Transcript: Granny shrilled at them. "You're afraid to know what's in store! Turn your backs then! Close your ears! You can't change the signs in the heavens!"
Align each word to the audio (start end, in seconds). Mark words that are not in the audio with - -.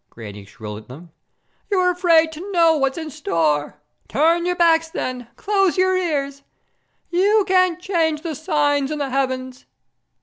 Granny 0.09 0.45
shrilled 0.45 0.79
at 0.79 0.87
them. 0.87 1.11
"You're 1.69 1.91
afraid 1.91 2.31
to 2.31 2.51
know 2.51 2.75
what's 2.75 2.97
in 2.97 3.11
store! 3.11 3.75
Turn 4.07 4.47
your 4.47 4.55
backs 4.55 4.89
then! 4.89 5.27
Close 5.35 5.77
your 5.77 5.95
ears! 5.95 6.41
You 7.11 7.45
can't 7.47 7.79
change 7.79 8.23
the 8.23 8.33
signs 8.33 8.89
in 8.89 8.97
the 8.97 9.11
heavens!" 9.11 9.67